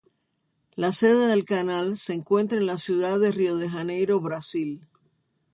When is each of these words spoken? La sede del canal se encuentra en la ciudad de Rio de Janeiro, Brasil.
La 0.73 0.93
sede 0.93 1.27
del 1.27 1.45
canal 1.45 1.95
se 1.95 2.13
encuentra 2.13 2.57
en 2.57 2.65
la 2.65 2.79
ciudad 2.79 3.19
de 3.19 3.31
Rio 3.31 3.57
de 3.57 3.69
Janeiro, 3.69 4.19
Brasil. 4.19 4.87